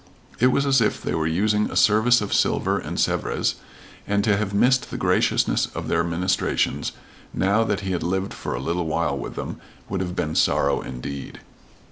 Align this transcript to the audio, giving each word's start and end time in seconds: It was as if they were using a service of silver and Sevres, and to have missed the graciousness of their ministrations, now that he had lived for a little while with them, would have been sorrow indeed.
It 0.39 0.47
was 0.47 0.65
as 0.65 0.81
if 0.81 0.99
they 0.99 1.13
were 1.13 1.27
using 1.27 1.69
a 1.69 1.75
service 1.75 2.21
of 2.21 2.33
silver 2.33 2.79
and 2.79 2.99
Sevres, 2.99 3.57
and 4.07 4.23
to 4.23 4.35
have 4.35 4.51
missed 4.51 4.89
the 4.89 4.97
graciousness 4.97 5.67
of 5.75 5.89
their 5.89 6.03
ministrations, 6.03 6.93
now 7.35 7.63
that 7.65 7.81
he 7.81 7.91
had 7.91 8.01
lived 8.01 8.33
for 8.33 8.55
a 8.55 8.59
little 8.59 8.87
while 8.87 9.15
with 9.15 9.35
them, 9.35 9.61
would 9.89 10.01
have 10.01 10.15
been 10.15 10.33
sorrow 10.33 10.81
indeed. 10.81 11.41